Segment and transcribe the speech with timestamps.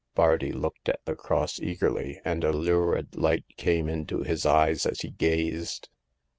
[0.15, 5.01] Bardi looked at the cross eagerly, and a lurid light came into his eyes as
[5.01, 5.89] he gazed.